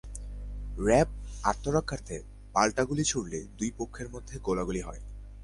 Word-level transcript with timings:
র্যাবও 0.77 1.15
আত্মরক্ষার্থে 1.43 2.15
পাল্টা 2.53 2.83
গুলি 2.83 3.03
ছুড়লে 3.03 3.39
দুই 3.57 3.69
পক্ষের 3.77 4.07
মধ্যে 4.09 4.35
গোলাগুলি 4.39 4.81
হয়। 4.81 5.01